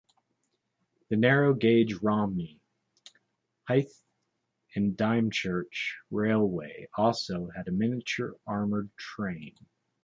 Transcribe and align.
The 1.09 1.15
narrow 1.15 1.53
gauge 1.53 1.93
Romney, 2.01 2.59
Hythe 3.67 3.85
and 4.73 4.97
Dymchurch 4.97 5.95
Railway 6.09 6.87
also 6.97 7.51
had 7.55 7.67
a 7.67 7.71
miniature 7.71 8.33
armoured 8.47 8.89
train. 8.97 9.53